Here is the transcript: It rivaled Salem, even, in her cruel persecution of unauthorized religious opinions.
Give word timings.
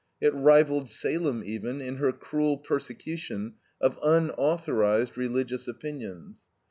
It 0.19 0.33
rivaled 0.33 0.89
Salem, 0.89 1.43
even, 1.45 1.79
in 1.79 1.97
her 1.97 2.11
cruel 2.11 2.57
persecution 2.57 3.53
of 3.79 3.99
unauthorized 4.01 5.15
religious 5.15 5.67
opinions. 5.67 6.43